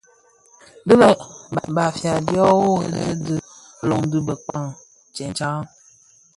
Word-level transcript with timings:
Di 0.87 0.93
i 0.93 0.97
di 0.99 0.99
lè 1.01 1.09
Bafia 1.75 2.13
dyo 2.27 2.45
worè 2.63 3.03
bi 3.23 3.35
löň 3.87 4.01
dhi 4.11 4.19
bëkpag 4.27 4.67
tsentsa. 5.15 5.49